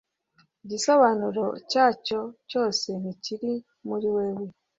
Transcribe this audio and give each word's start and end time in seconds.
Igisobanuro 0.63 1.43
cyacyo 1.71 2.19
cyose 2.49 2.87
ntikiri 3.01 3.51
muri 3.87 4.07
wewe 4.15 4.45